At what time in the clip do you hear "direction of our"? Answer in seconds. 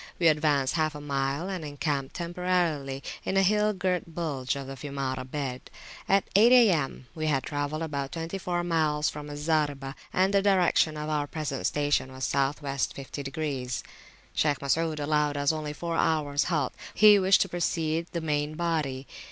10.41-11.27